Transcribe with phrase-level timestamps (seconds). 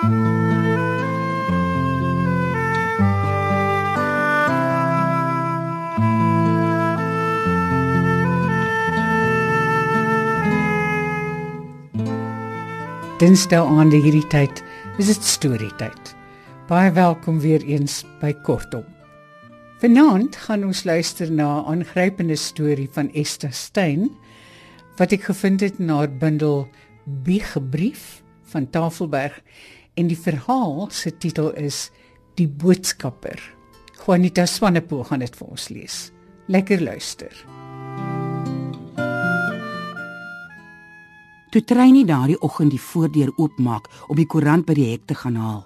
[0.00, 0.12] Dinsdae
[13.60, 14.62] aande hierdie tyd
[14.96, 16.14] is dit storietyd.
[16.70, 18.86] Baie welkom weer eens by Kortom.
[19.84, 24.08] Vanaand gaan ons luister na 'n aangrypende storie van Esther Stein
[24.96, 26.68] wat ek gevind het in haar bundel
[27.04, 29.42] Biegebrief van Tafelberg
[29.94, 31.90] en die verhaal se titel is
[32.38, 33.40] Die boodskapper.
[34.00, 35.96] Juanita Swanepoel gaan dit vir ons lees.
[36.48, 37.34] Lekker luister.
[41.50, 45.36] Toe Treynie daardie oggend die voordeur oopmaak om die koerant by die hek te gaan
[45.36, 45.64] haal,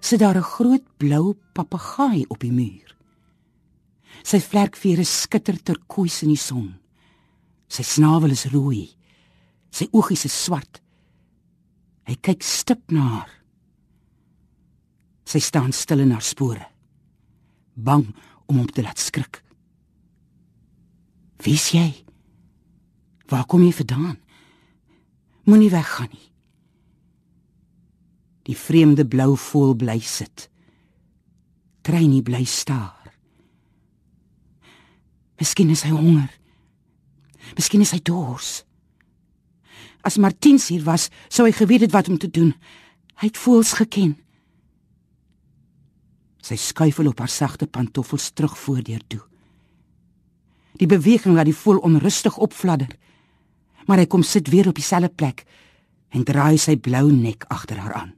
[0.00, 2.96] sit daar 'n groot blou papegaai op die muur.
[4.22, 6.74] Sy vlerkvere skitter turkois in die son.
[7.68, 8.90] Sy snavel is rooi.
[9.70, 10.80] Sy oogies is swart.
[12.08, 13.30] Hy kyk stip na haar.
[15.24, 16.66] Sy staan stil in haar spore,
[17.74, 18.08] bang
[18.50, 19.42] om hom te laat skrik.
[21.44, 22.04] "Wie's jy?
[23.28, 24.18] Waar kom jy vandaan?"
[25.44, 26.30] Moenie weggaan nie.
[28.42, 30.48] Die vreemde blou voël bly sit.
[31.82, 33.14] Treinie bly staar.
[35.40, 36.30] Miskien is hy honger.
[37.56, 38.64] Miskien is hy dors.
[40.02, 42.54] As Martiens hier was, sou hy geweet het wat om te doen.
[43.20, 44.16] Hy het voels geken.
[46.40, 49.20] Sy skuifel op haar sagte pantoffels terug voordeur toe.
[50.80, 52.96] Die beweging laat die voël onrustig opfladder
[53.90, 55.42] maar hy kom sit weer op dieselfde plek
[56.14, 58.12] en draai sy blou nek agter haar aan.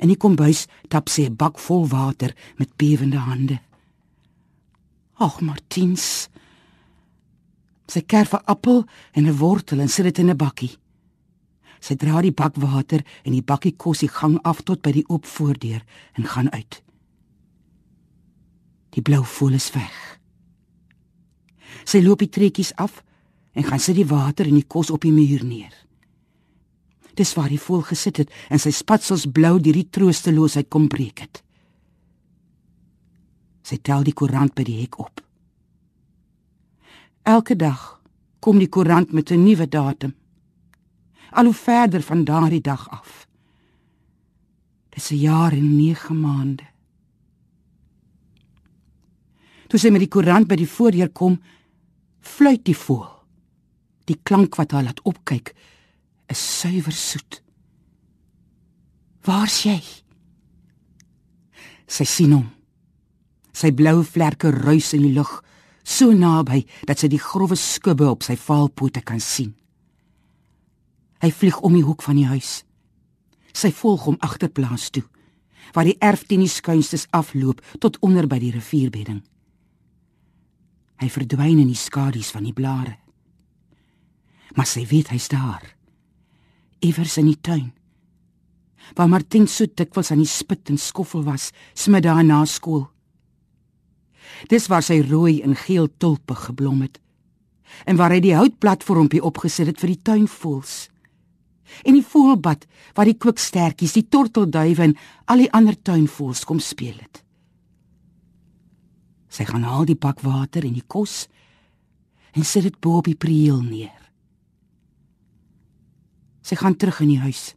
[0.00, 3.60] En hy kom bys tap sy 'n bak vol water met bewende hande.
[5.20, 6.31] Ag Martiens.
[7.92, 10.76] Sy kerf 'n appel en 'n wortel en sit dit in 'n bakkie.
[11.80, 15.08] Sy dra die bak water en die bakkie kos die gang af tot by die
[15.08, 15.82] oop voordeur
[16.12, 16.82] en gaan uit.
[18.90, 20.18] Die blou voël is weg.
[21.84, 23.02] Sy loop die trekkies af
[23.52, 25.74] en gaan sit die water en die kos op die muur neer.
[27.14, 31.18] Dis waar hy vol gesit het en sy spatsels blou deur die troosteloosheid kom breek
[31.18, 31.42] het.
[33.62, 35.20] Sy tel die koerant by die hek op.
[37.22, 38.00] Elke dag
[38.42, 40.14] kom die koerant met 'n nuwe datum.
[41.30, 43.26] Al hoe verder van daardie dag af.
[44.88, 46.66] Dis 'n jaar en 9 maande.
[49.68, 51.40] Toe sy met die koerant by die voordeur kom,
[52.20, 53.24] fluit die voël.
[54.04, 55.54] Die klank wat haar laat opkyk
[56.26, 57.42] is suiwer soet.
[59.22, 59.80] Waar's jy?
[61.86, 62.50] Sy sien hom.
[63.52, 65.42] Sy blou vlerke ruis in die lug,
[65.82, 69.54] so naby dat sy die grouwe skubbe op sy vaalpote kan sien.
[71.22, 72.62] Hy vlieg om die hoek van die huis.
[73.54, 75.04] Sy volg hom agterplaas toe,
[75.74, 79.22] waar die erf teen die skuinstes afloop tot onder by die rivierbedding.
[81.02, 83.02] Hy verdwyn in die skadu's van die blare
[84.56, 85.64] maar sy weet hy's daar.
[86.82, 87.70] Iewers in die tuin.
[88.96, 92.88] Waar Martin so dikwels aan die spit en skoffel was, smid daar na skool.
[94.48, 97.02] Dis waar sy rooi en geel tulpe geblom het
[97.88, 100.74] en waar hy die houtplatformpie opgesit het vir die tuinvoëls.
[101.88, 102.66] En die voëlbad
[102.96, 104.96] waar die kwikstertjies, die tortelduwe en
[105.32, 107.22] al die ander tuinvoëls kom speel het.
[109.32, 111.26] Sy gaan al die bak water en die kos
[112.36, 113.96] en sit dit bo op die prieel neer.
[116.42, 117.52] Sy gaan terug in die huis.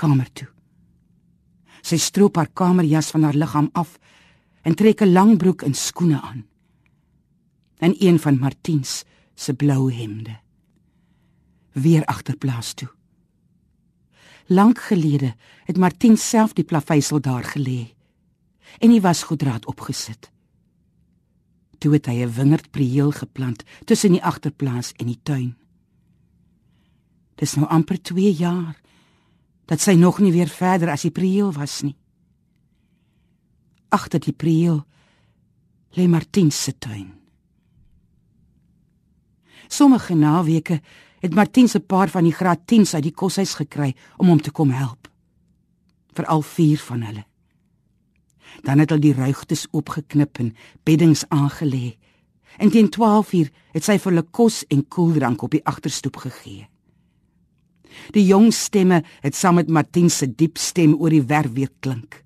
[0.00, 0.48] Kamer toe.
[1.80, 3.96] Sy stroop haar kamerjas van haar liggaam af
[4.62, 6.46] en trek 'n lang broek en skoene aan.
[7.78, 9.04] En een van Martiens
[9.34, 10.38] se blou hemde.
[11.72, 12.90] Weer agterplaas toe.
[14.46, 15.34] Lank gelede
[15.64, 17.94] het Martien self die plaveisel daar gelê
[18.78, 20.30] en hy was goedraad opgesit.
[21.78, 25.56] Toe het hy 'n wingerdprieel geplant tussen die agterplaas en die tuin.
[27.34, 28.80] Dis nou amper 2 jaar
[29.64, 31.96] dat sy nog nie weer verder as die prieel was nie.
[33.90, 34.84] Agter die prieel
[35.98, 37.08] lê Martin se tuin.
[39.68, 40.80] Sommige naweke
[41.20, 44.50] het Martin se paar van die graad 10s uit die koshuis gekry om hom te
[44.50, 45.08] kom help.
[46.14, 47.24] Vir al vier van hulle.
[48.66, 50.54] Dan het hulle die ruigtes oopgeknip en
[50.84, 51.96] beddings aangelê.
[52.58, 56.66] En teen 12uur het sy vir hulle kos en koeldrank op die agterstoep gegee.
[58.14, 62.22] Die jong stemme het saam met Martin se diep stem oor die werf weer klink.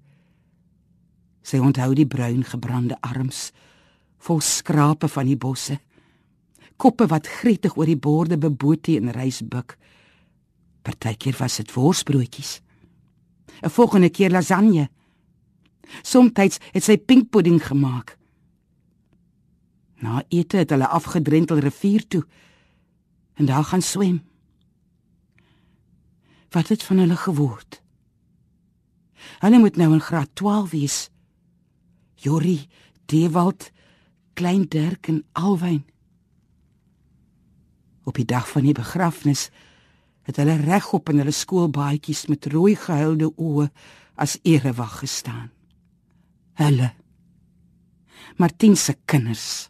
[1.44, 3.50] Sy onthou die bruin gebrande arms
[4.24, 5.76] vol skrape van die bosse.
[6.80, 9.76] Koppe wat gretig oor die borde beboetie en rys buk.
[10.84, 12.60] Partykeer was dit worsbroodjies.
[13.62, 14.88] 'n Volgende keer lasagne.
[16.02, 18.18] Somstyds het sy pinkpudding gemaak.
[20.00, 22.24] Na ete het hulle afgedrentel rivier toe
[23.34, 24.22] en daar gaan swem.
[26.50, 27.82] Wat het van hulle geword?
[29.38, 31.10] Hulle moet nou in graad 12 wees.
[32.14, 32.68] Jori,
[33.06, 33.70] Dewald,
[34.34, 35.84] Klein Dirk en Alwyn.
[38.04, 39.48] Op die dag van die begrafnis
[40.24, 43.68] het hulle regop in hulle skoolbaadjies met rooi gehuilde oë
[44.20, 45.50] as erewag gestaan.
[46.60, 46.92] Hulle
[48.36, 49.68] Martin se kinders.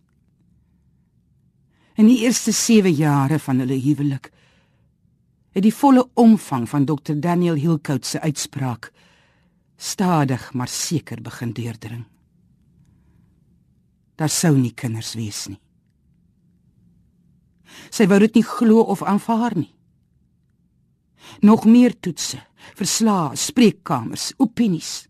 [1.94, 4.30] In die eerste 7 jare van hulle huwelik
[5.54, 8.90] het die volle omvang van Dr Daniel Hilcout se uitspraak
[9.76, 12.04] stadig maar seker begin deurdring.
[14.16, 15.58] Daar sou nie kinders wees nie.
[17.90, 19.72] Sy wou dit nie glo of aanvaar nie.
[21.42, 22.38] Nog meer toetse,
[22.78, 25.08] verslae, spreekkamers, opinies.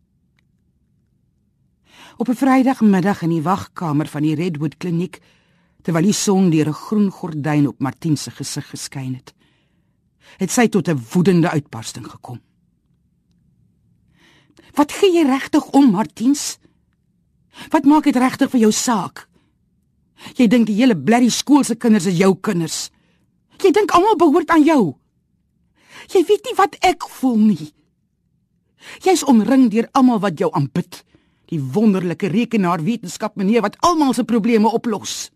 [2.16, 5.20] Op 'n Vrydagmiddag in die wagkamer van die Redwood Kliniek,
[5.82, 9.34] terwyl die son deur 'n groen gordyn op Martin se gesig geskyn het,
[10.38, 12.40] het sy tot 'n woedende uitbarsting gekom.
[14.74, 16.58] Wat gee jy regtig om, Martiens?
[17.70, 19.26] Wat maak dit regtig vir jou saak?
[20.38, 22.90] Jy dink die hele blerrie skool se kinders is jou kinders.
[23.62, 24.94] Jy dink almal behoort aan jou.
[26.12, 27.70] Jy weet nie wat ek voel nie.
[29.04, 31.02] Jy's omring deur almal wat jou aanbid.
[31.52, 35.30] Die wonderlike rekenaar wetenskap meneer wat almal se probleme oplos.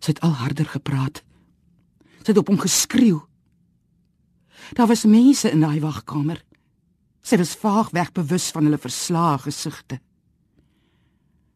[0.00, 1.22] Sy het al harder gepraat.
[2.20, 3.20] Sy het op hom geskreeu.
[4.76, 6.40] Daar was mense in daai wagkamer.
[7.22, 10.00] Sy was vaag wegbewus van hulle verslae gesigte.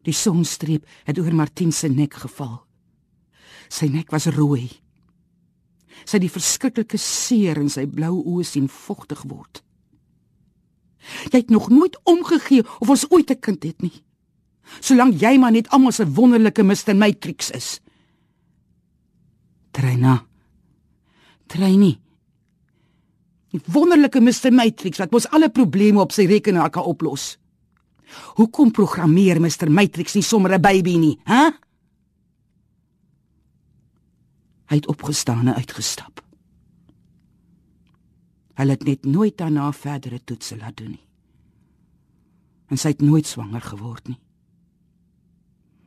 [0.05, 2.59] Die sonstreep het oor Martin se nek geval.
[3.69, 4.67] Sy nek was rooi.
[6.05, 9.63] Sy het die verskriklike seer in sy blou oë sien vogtig word.
[11.29, 14.03] Jy het nog nooit omgegee of ons ooit 'n kind het nie.
[14.79, 17.79] Solank jy maar net almal se wonderlike Mr Matrix is.
[19.71, 20.25] Treina.
[21.47, 21.99] Treini.
[23.51, 27.37] Die wonderlike Mr Matrix wat mos alle probleme op sy rekenaar kan oplos.
[28.35, 31.49] Hoekom programmeer Mr Matrix nie sommer 'n baby nie, hè?
[34.65, 36.23] Hy het opgestaan en uitgestap.
[38.55, 41.05] Hy het net nooit daarna verdere toetse laat doen nie.
[42.67, 44.19] En sy het nooit swanger geword nie.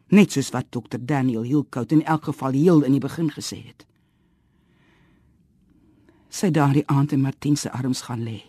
[0.09, 3.87] Net soos wat dokter Daniel Hilcout in elk geval heel in die begin gesê het.
[6.29, 8.43] Sy daardie aand in Martin se arms gaan lê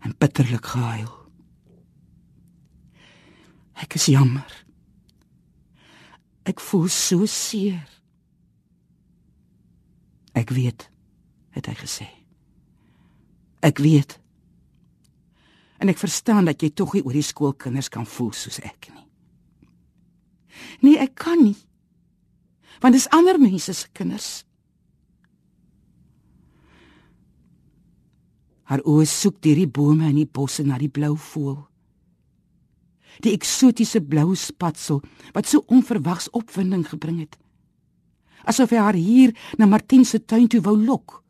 [0.00, 1.19] en bitterlik gehuil.
[3.80, 4.48] Ek is jammer.
[6.44, 7.84] Ek voel so seer.
[10.36, 10.86] Ek weet,
[11.56, 12.08] het hy gesê.
[13.64, 14.16] Ek weet.
[15.80, 19.06] En ek verstaan dat jy tog nie oor die skoolkinders kan voel soos ek nie.
[20.84, 21.56] Nee, ek kan nie.
[22.80, 24.42] Want dis ander mense se kinders.
[28.68, 31.69] Haar oë soek deur die bome en die bosse na die blou voël
[33.24, 35.02] die eksotiese blou spatsel
[35.34, 37.36] wat so onverwags opwinding gebring het.
[38.48, 41.20] Asof hy haar hier na Martin se tuin toe wou lok.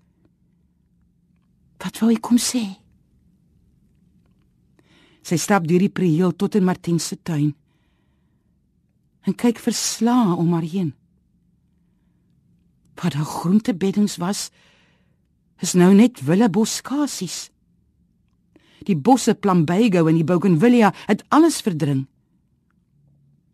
[1.81, 2.63] Wat wou hy kom sê?
[5.27, 7.53] Sy stap deur die prieel tot in Martin se tuin.
[9.29, 10.95] En kyk verslae om haar heen.
[13.01, 14.51] Wat daar groentebeddings was,
[15.61, 17.49] is nou net willeboskasies.
[18.89, 22.07] Die bosse plambeigo en die bougainvillea het alles verdring.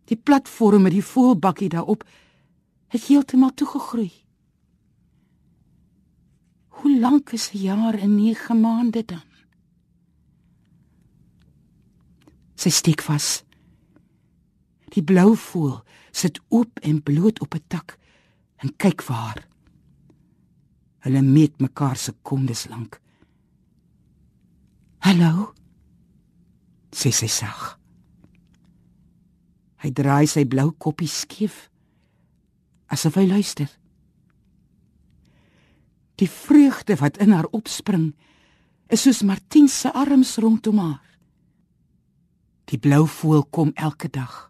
[0.07, 2.05] Die platform met die voelbakkie daarop
[2.87, 4.11] het heeltemal toegegroei.
[6.77, 9.25] Hoe lank is 'n jaar en 9 maande dan?
[12.55, 13.43] Sy steek vas.
[14.89, 17.97] Die blou voël sit oop en bloot op 'n tak
[18.55, 19.47] en kyk vir haar.
[20.99, 23.01] Hulle meet mekaar sekondes lank.
[24.99, 25.53] "Hallo?"
[26.91, 27.77] sê sy sag.
[29.83, 31.69] Hy draai sy blou koppie skief
[32.87, 33.69] asof hy luister.
[36.17, 38.13] Die vreugde wat in haar opspring
[38.89, 41.03] is soos Martien se arms rondom haar.
[42.71, 44.47] Die blou voël kom elke dag.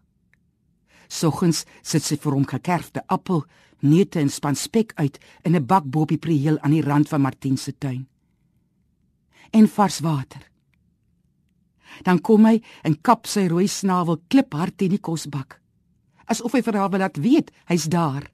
[1.08, 3.44] Soggens sit sy vir hom gekerfde appel,
[3.80, 7.08] neute en span spek uit in 'n bak bo op die prieel aan die rand
[7.08, 8.06] van Martien se tuin
[9.50, 10.42] en vars water.
[12.02, 15.58] Dan kom hy en kap sy rooi snavel kliphard teen die kosbak,
[16.26, 18.28] asof hy vir haar wil laat weet hy's daar.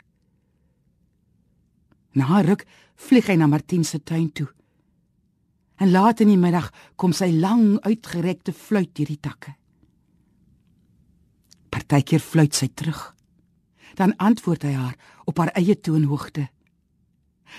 [2.14, 2.66] Na ruk
[3.08, 4.48] vlieg hy na Martin se tuin toe.
[5.82, 9.54] En laat in die middag kom sy lang uitgerekte fluit deur die takke.
[11.74, 13.00] Partykeer fluit sy terug.
[13.98, 14.94] Dan antwoord hy haar
[15.26, 16.46] op haar eie toonhoogte.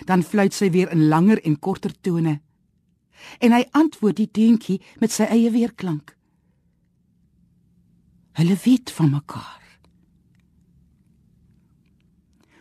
[0.08, 2.40] Dan fluit sy weer in langer en korter tone.
[3.40, 6.16] En hy antwoord die deentjie met sy eie weerklank.
[8.36, 9.64] Hulle weet van mekaar.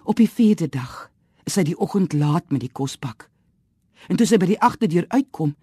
[0.05, 1.11] Op die vierde dag
[1.49, 3.29] is hy die oggend laat met die kosbak.
[4.09, 5.55] En toe sy by die agterdeur uitkom,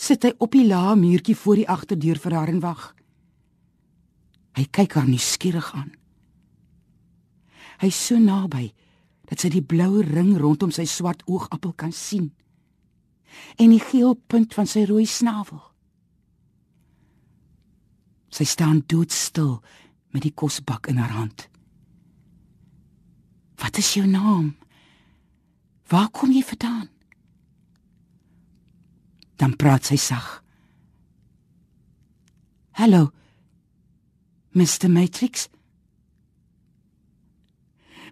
[0.00, 2.86] sit hy op die lae muurtjie voor die agterdeur vir haar en wag.
[4.56, 5.92] Hy kyk haar nuuskierig aan.
[7.80, 8.72] Hy is so naby
[9.28, 12.30] dat sy die blou ring rondom sy swart oogappel kan sien
[13.56, 15.60] en die geel punt van sy rooi snavel.
[18.32, 19.60] Sy staan doodstil
[20.12, 21.48] met die kosbak in haar hand.
[23.60, 24.54] Wat is jou naam?
[25.88, 26.88] Waar kom jy vandaan?
[29.36, 30.42] Dan praat sy sag.
[32.78, 33.10] Hallo.
[34.52, 35.48] Mr Matrix.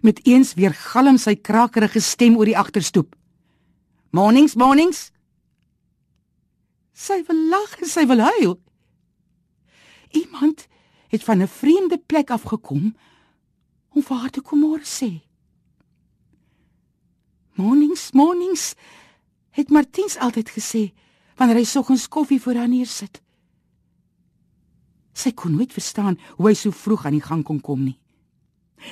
[0.01, 3.15] Met eens weer galm sy krakerige stem oor die agterstoep.
[4.11, 5.10] Mornings, mornings.
[6.93, 8.59] Sy wil lag en sy wil huil.
[10.11, 10.67] Iemand
[11.11, 12.95] het van 'n vreemde plek af gekom
[13.89, 15.21] om vir haar te kom môre sê.
[17.53, 18.75] Mornings, mornings,
[19.49, 20.93] het Martiens altyd gesê
[21.35, 23.21] wanneer hy soggens koffie voor haar neersit.
[25.13, 27.99] Sy kon nooit verstaan hoe hy so vroeg aan die gang kon kom nie.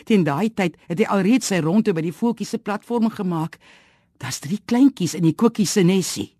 [0.06, 3.58] Teen daai tyd het hy alreeds sy ronde by die voeltjies se platform gemaak.
[4.18, 6.39] Daar's drie kleintjies in die koekies se nesie.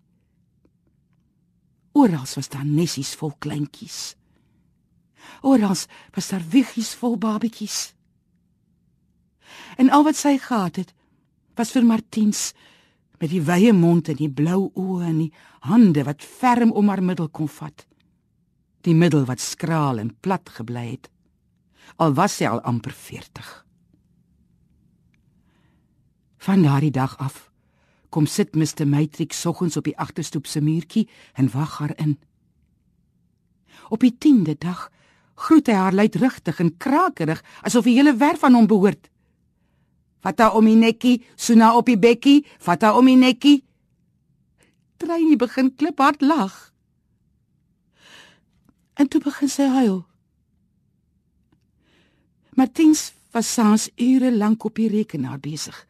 [1.92, 4.14] Oral was daar nessies vol kleintjies.
[5.42, 5.76] Oral
[6.14, 7.94] was daar wiggies vol babetjies.
[9.76, 10.94] En al wat sy gehad het,
[11.58, 12.52] was vir Martiens
[13.20, 15.32] met die wye mond en die blou oë en die
[15.66, 17.86] hande wat ferm om haar middel kon vat.
[18.86, 21.10] Die middel wat skraal en plat gebly het.
[22.00, 23.50] Al was sy al amper 40.
[26.40, 27.49] Van daardie dag af
[28.10, 32.18] kom sit Mr Matrix soggens op die agterstoep se muurtjie en wag haar in.
[33.88, 34.90] Op die 10de dag
[35.34, 39.08] groet hy haar luidrigtig en krakerig asof die hele werf aan hom behoort.
[40.20, 43.62] Vat haar om die nekkie, Suna op die bekkie, vat haar om die nekkie.
[45.00, 46.72] Treinie begin kliphard lag.
[49.00, 50.02] En toe begin sy huil.
[52.52, 55.86] Martiens was saans ure lank op die rekenaar besig.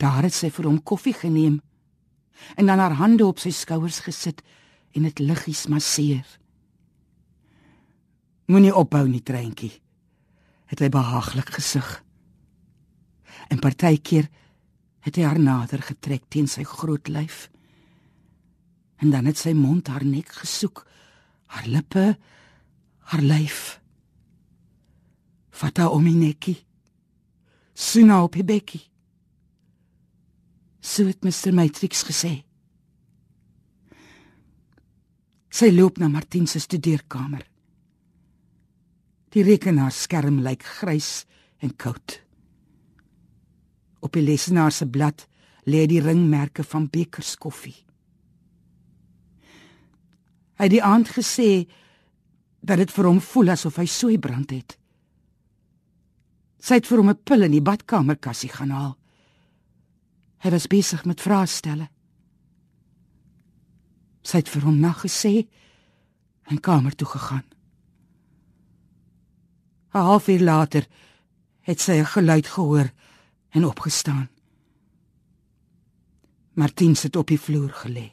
[0.00, 1.60] Daar het sy vir hom koffie geneem
[2.56, 4.40] en dan haar hande op sy skouers gesit
[4.96, 6.24] en dit liggies masseer.
[8.48, 9.74] Moenie ophou nie, treintjie.
[10.72, 11.98] Het hy behaaglik gesug
[13.50, 14.28] en partykeer
[15.04, 17.48] het hy haar nader getrek teen sy groot lyf.
[19.00, 20.84] En dan het sy mond haar nek gesoek,
[21.50, 22.04] haar lippe,
[23.10, 23.80] haar lyf.
[25.50, 26.58] Fata om my nekkie.
[27.74, 28.89] Suna op die bekkie.
[30.80, 32.40] So het Mr Matrix gesê.
[35.50, 37.44] Sy loop na Martin se studeerkamer.
[39.30, 41.26] Die rekenaarskerm lyk grys
[41.60, 42.16] en koud.
[44.00, 45.26] Op die lesenaar se blad
[45.68, 47.76] lê die ringmerke van Bekers koffie.
[50.56, 51.66] Hy het die aand gesê
[52.60, 54.76] dat dit vir hom voel asof hy sooi brand het.
[56.60, 58.99] Sy het vir hom 'n pil in die badkamerkassie gaan haal.
[60.40, 61.88] Hy was besig met vrae stelle.
[64.24, 65.34] Sy het vir hom nagesê
[66.50, 67.46] en kamer toe gegaan.
[69.94, 70.86] 'n Halfuur later
[71.60, 72.88] het sy 'n geluid gehoor
[73.50, 74.28] en opgestaan.
[76.54, 78.10] Martin sit op die vloer gelê.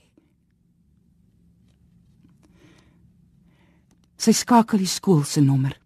[4.17, 5.79] Sy skakel die skool se nommer.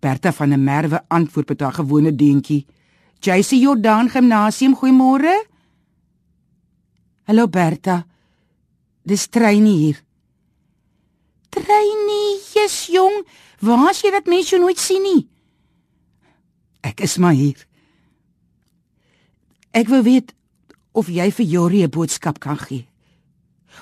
[0.00, 2.66] Bertha van der Merwe antwoord met haar gewone deentjie.
[3.24, 5.32] JC Jordan Gimnasium, goeiemôre.
[7.24, 8.04] Hallo Bertha.
[9.02, 10.02] Dis Treynie hier.
[11.48, 13.22] Treynie, jy's jong.
[13.64, 15.22] Waar as jy dat mens jou nooit sien nie?
[16.84, 17.56] Ek is maar hier.
[19.72, 20.34] Ek wil weet
[20.92, 22.86] of jy vir Jorie 'n boodskap kan gee.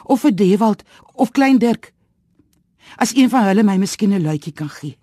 [0.04, 0.84] Of vir Dewald
[1.14, 1.92] of Klein Dirk.
[2.96, 4.96] As een van hulle my miskien 'n luitjie kan gee.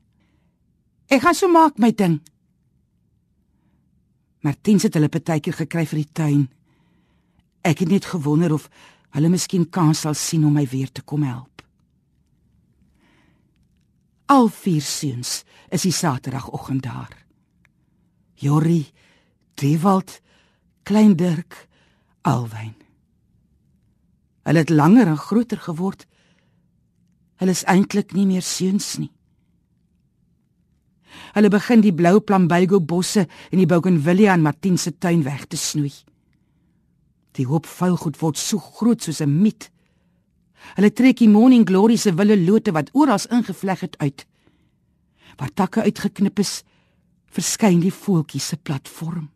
[1.09, 2.21] Ek gaan so maak my ding.
[4.39, 6.43] Martin het hulle partytjie gekry vir die tuin.
[7.67, 8.69] Ek het net gewonder of
[9.15, 11.63] hulle miskien kans sal sien om my weer te kom help.
[14.29, 15.43] Al vier seuns
[15.73, 17.15] is die Saterdagoggend daar.
[18.39, 18.93] Jorie,
[19.59, 20.21] Dewald,
[20.83, 21.67] Klein Dirk
[22.21, 22.75] Alwyn.
[24.45, 26.05] Hulle het langer en groter geword.
[27.41, 29.11] Hulle is eintlik nie meer seuns nie.
[31.33, 35.57] Hulle begin die blou plumbago bosse en die bougainvillea in Martin se tuin weg te
[35.57, 35.93] snoei.
[37.37, 39.69] Die hoop vuilgoed word so groot soos 'n miet.
[40.75, 44.25] Hulle trek die morning glory se wille lote wat oral ingevleg het uit.
[45.37, 46.63] Waar takke uitgeknip is,
[47.31, 49.29] verskyn die voeltjies se platform.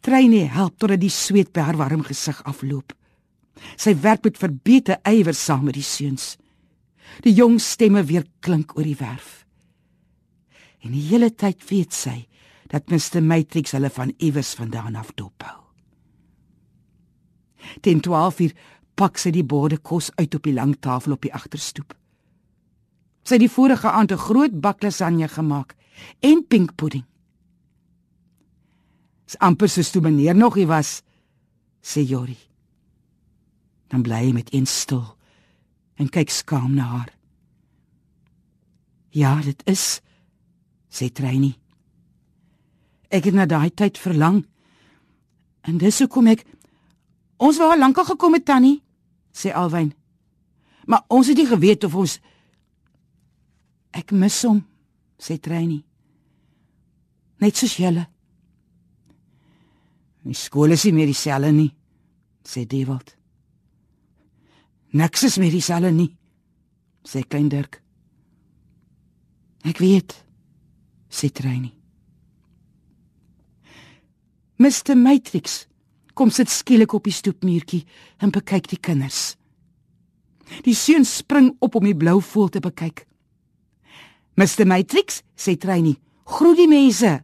[0.00, 2.94] Treyne help totdat die sweet by haar warm gesig afloop.
[3.76, 6.36] Sy werk met verbeete ywer saam met die seuns.
[7.22, 9.47] Die jong stemme weer klink oor die werf.
[10.84, 12.28] En die hele tyd weet sy
[12.68, 15.56] dat Mr Matrix hulle van iewers vandaan af dophou.
[17.80, 18.54] Teen 12 uur
[18.98, 21.94] pak sy die borde kos uit op die lang tafel op die agterstoep.
[23.24, 25.76] Sy het die vorige aand 'n groot bak lasagne gemaak
[26.20, 27.04] en pink pudding.
[29.26, 31.02] Dis amper soos toe meneer nog hier was,
[31.82, 32.38] sê Jori.
[33.88, 35.16] Dan bly hy met een stil
[35.94, 37.12] en kyk skaam na haar.
[39.10, 40.00] Ja, dit is,
[40.90, 41.54] sê Treyni.
[43.08, 44.42] Ek het na daai tyd verlang.
[45.64, 46.44] En dis hoekom ek
[47.38, 48.80] Ons wou al lank al gekom het tannie,
[49.30, 49.92] sê Alwyn.
[50.90, 52.18] Maar ons het nie geweet of ons
[53.98, 54.58] Ek mis hom,
[55.18, 55.78] sê Treyni.
[57.40, 58.04] Net soos julle.
[60.28, 61.70] Die skool is nie meer dieselfde nie,
[62.44, 63.14] sê Dewald.
[64.92, 66.10] Niks is meer dieselfde nie,
[67.00, 67.80] sê Klein Dirk.
[69.66, 70.12] Ek weet,
[71.10, 71.72] sê Treyni.
[74.58, 75.66] Mr Matrix
[76.14, 77.84] kom sit skielik op die stoepmuurtjie
[78.18, 79.36] en bekyk die kinders.
[80.64, 83.04] Die seun spring op om die blou voël te bekyk.
[84.38, 85.96] Mr Matrix, sê Treyni,
[86.26, 87.18] groet die mense.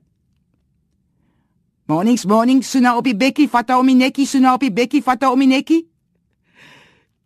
[1.91, 5.27] Mornings, mornings, suna op die bekkie, vat hom in nekkie, suna op die bekkie, vat
[5.27, 5.83] hom in nekkie.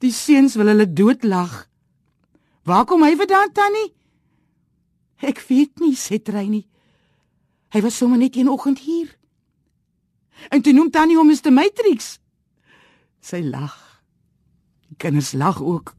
[0.03, 1.67] Die seuns wil hulle doodlag.
[2.67, 3.93] Waar kom hy vandaan, Tannie?
[5.25, 6.63] Ek weet nie, sê Treyni.
[7.75, 9.11] Hy was sommer net een oggend hier.
[10.49, 12.17] En toe noem Tannie hom Mr Matrix.
[13.21, 13.75] Sy lag.
[14.89, 15.95] Die kinders lag ook.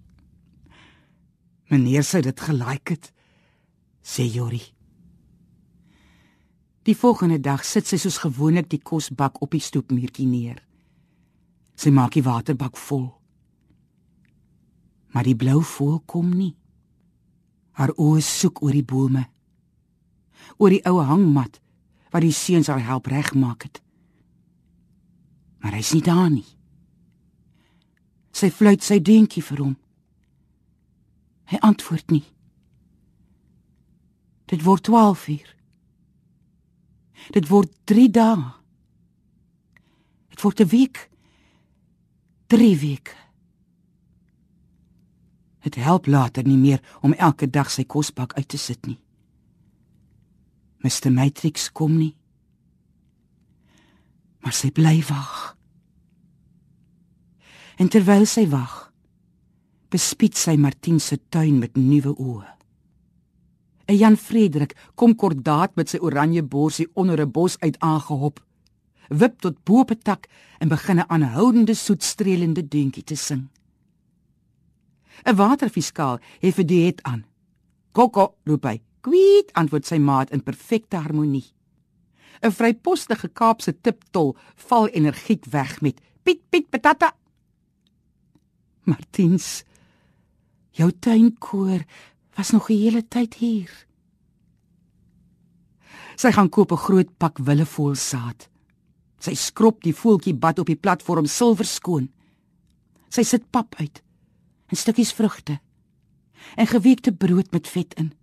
[1.70, 3.12] Meneer sê dit gelike het,
[4.02, 4.64] sê Jori.
[6.88, 10.64] Die volgende dag sit sy soos gewoonlik die kosbak op die stoepmuurtjie neer.
[11.78, 13.12] Sy maak die waterbak vol.
[15.14, 16.56] Maar die blou voël kom nie.
[17.80, 19.30] Haar oë soek oor die bome.
[20.60, 21.62] Oor die ou hangmat
[22.12, 23.80] wat die seuns haar help regmaak het
[25.60, 26.48] maar hy's nie daar nie.
[28.32, 29.76] Sy fluit sy dingetjie vir hom.
[31.52, 32.24] Hy antwoord nie.
[34.50, 35.50] Dit word 12 uur.
[37.36, 38.46] Dit word 3 dae.
[40.32, 41.10] Dit word 'n week.
[42.48, 43.16] 3 weke.
[45.64, 49.00] Dit help later nie meer om elke dag sy kosbak uit te sit nie.
[50.80, 52.20] Mr Matrix kom nie
[54.40, 55.56] maar sy bly wag.
[57.80, 58.90] En terwyl sy wag,
[59.92, 62.48] bespied sy Martin se tuin met nuwe oë.
[63.90, 68.40] 'n Jan Frederik kom kordaat met sy oranje borsie onder 'n bos uit aangehop,
[69.10, 70.28] wip tot bo op 'n tak
[70.60, 73.50] en begin 'n aanhoudende soetstrelende deuntjie te sing.
[75.26, 77.26] 'n Waterfiskaal het vir die het aan.
[77.92, 78.82] "Kokko," roep hy.
[79.02, 81.54] "Kwiet," antwoord sy maat in perfekte harmonie.
[82.42, 87.16] 'n vrypostige Kaapse tiptol val energiek weg met piet piet patata.
[88.84, 89.64] Martiens,
[90.72, 91.84] jou tuinkoor
[92.36, 93.72] was nog die hele tyd hier.
[96.16, 98.50] Sy gaan koop 'n groot pak willevoelsaad.
[99.20, 102.10] Sy skrob die voeltjie bad op die platform silwer skoon.
[103.10, 104.04] Sy sit pap uit
[104.70, 105.60] en stukkies vrugte
[106.56, 108.14] en geweekte brood met vet in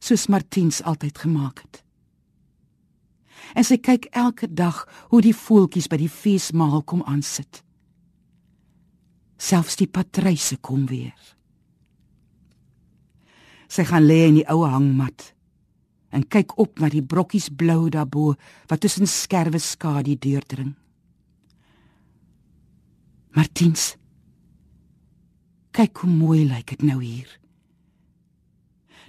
[0.00, 1.84] soos Martiens altyd gemaak het
[3.54, 7.62] en sy kyk elke dag hoe die voeltjies by die feesmaal kom aansit.
[9.40, 11.16] Selfs die patryse kom weer.
[13.70, 15.32] Sy gaan lê in die ou hangmat
[16.10, 18.34] en kyk op na die brokkies blou daarbo
[18.70, 20.74] wat tussen skerwe skadu deurdring.
[23.30, 23.94] Martiens
[25.76, 27.28] kyk hoe mooi lyk dit nou hier.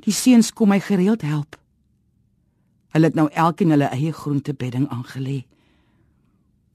[0.06, 1.58] Die seuns kom my gereeld help.
[2.92, 5.44] Hulle het nou elkeen hulle eie groentebedding aangelê.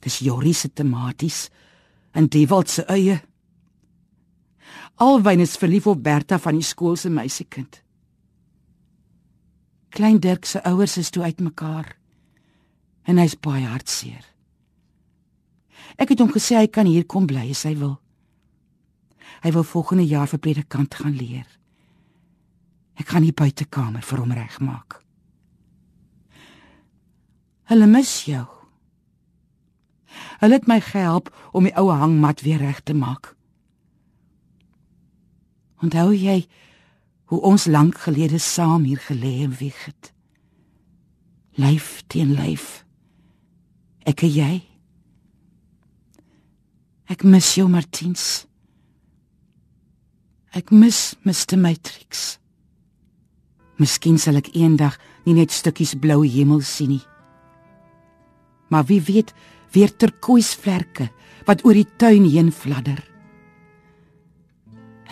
[0.05, 1.49] Dis Jorie se tomaties
[2.17, 3.19] en Dewald se eie.
[4.97, 7.83] Alwyn is verlief op Bertha van die skool se meisiekind.
[9.93, 11.97] Klein Dirk se ouers is toe uitmekaar
[13.07, 14.25] en hy's baie hartseer.
[15.97, 17.97] Ek het hom gesê hy kan hier kom bly as hy wil.
[19.45, 21.47] Hy wil volgende jaar vir predikant gaan leer.
[22.97, 25.01] Ek gaan die buitekamer vir hom regmaak.
[27.67, 28.45] Hulle mis jou.
[30.41, 33.35] Hulle het my gehelp om die ou hangmat weer reg te maak.
[35.83, 36.47] Onthou jy
[37.27, 40.13] hoe ons lank gelede saam hier gelê en wieg het?
[41.59, 42.85] Lyf teen lyf.
[44.07, 44.53] Ek en jy.
[47.11, 48.47] Ek mis jou Martiens.
[50.55, 52.39] Ek mis Mr Matrix.
[53.81, 57.05] Miskien sal ek eendag nie net stukkies blou hemel sien nie.
[58.71, 59.35] Maar wie weet,
[59.75, 61.11] weer turkoisvlerke
[61.47, 63.03] wat oor die tuin heen fladder.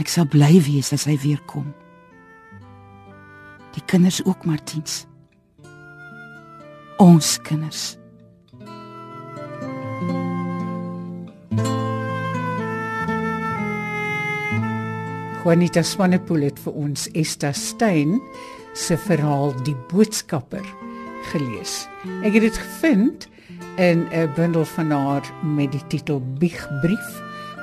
[0.00, 1.68] Ek sal bly wees as hy weer kom.
[3.74, 5.04] Die kinders ook Martiens.
[7.02, 7.94] Ons kinders.
[15.44, 18.14] Juanita Swanepoel het vir ons Esta Stein
[18.72, 20.64] se verhaal Die boodskapper
[21.34, 21.82] gelees.
[22.24, 23.26] Ek het dit gevind
[23.76, 27.20] in 'n bundel van haar met die titel Biegbrief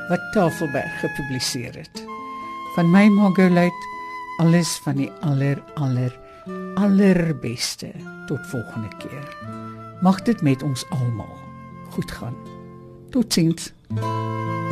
[0.09, 2.05] wat Tafelberg gepubliseer het.
[2.75, 3.81] Van my Margolite
[4.37, 6.13] alles van die aller aller
[6.75, 7.91] allerbeste
[8.27, 9.37] tot volgende keer.
[10.01, 11.37] Mag dit met ons almal
[11.89, 12.35] goed gaan.
[13.09, 13.73] Totsiens.
[13.89, 14.70] thank you